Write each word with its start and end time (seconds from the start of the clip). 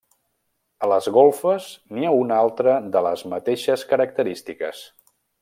A 0.85 0.87
les 0.91 1.09
golfes 1.17 1.67
n'hi 1.97 2.07
ha 2.07 2.15
una 2.21 2.39
altra 2.47 2.75
de 2.97 3.05
les 3.09 3.25
mateixes 3.35 3.85
característiques. 3.93 4.83